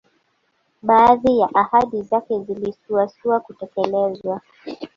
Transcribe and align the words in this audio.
Baadhi 0.83 1.39
ya 1.39 1.49
ahadi 1.53 2.01
zake 2.01 2.39
zilisuasua 2.39 3.39
kutekelezwa 3.39 4.41